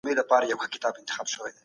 [0.01, 1.51] د لويي جرګې په اړه د پوهانو تحلیل څه دی؟